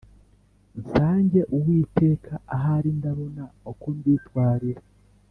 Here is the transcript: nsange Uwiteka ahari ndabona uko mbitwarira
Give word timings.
nsange 0.79 1.39
Uwiteka 1.55 2.33
ahari 2.55 2.89
ndabona 2.99 3.43
uko 3.71 3.85
mbitwarira 3.97 4.81